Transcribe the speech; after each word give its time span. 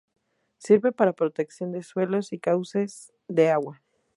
Sirve 0.57 0.91
para 0.91 1.13
protección 1.13 1.71
de 1.71 1.83
suelos 1.83 2.33
y 2.33 2.39
cauces 2.39 3.13
de 3.27 3.51
agua. 3.51 3.83